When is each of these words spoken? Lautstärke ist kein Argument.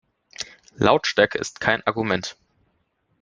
Lautstärke 0.77 1.37
ist 1.37 1.59
kein 1.61 1.85
Argument. 1.85 2.35